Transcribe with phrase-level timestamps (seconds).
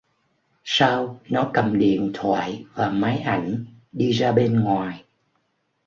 [0.63, 5.03] Sau nó cầm điện thoại và máy ảnh đi ra bên ngoài